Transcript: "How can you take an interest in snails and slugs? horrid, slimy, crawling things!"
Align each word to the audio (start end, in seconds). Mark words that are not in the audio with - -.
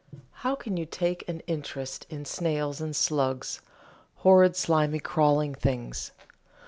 "How 0.41 0.55
can 0.55 0.77
you 0.77 0.87
take 0.87 1.29
an 1.29 1.41
interest 1.45 2.07
in 2.09 2.25
snails 2.25 2.81
and 2.81 2.95
slugs? 2.95 3.61
horrid, 4.15 4.55
slimy, 4.55 4.97
crawling 4.99 5.53
things!" 5.53 6.11